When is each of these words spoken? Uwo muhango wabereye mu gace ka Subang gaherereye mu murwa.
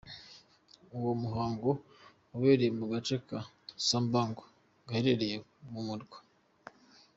Uwo 0.97 1.11
muhango 1.21 1.69
wabereye 2.31 2.71
mu 2.79 2.85
gace 2.91 3.15
ka 3.27 3.39
Subang 3.87 4.35
gaherereye 4.87 5.35
mu 5.71 5.79
murwa. 5.87 6.17